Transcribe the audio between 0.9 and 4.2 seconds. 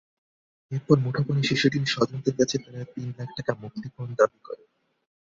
মুঠোফোনে শিশুটির স্বজনদের কাছে তারা তিন লাখ টাকা মুক্তিপণ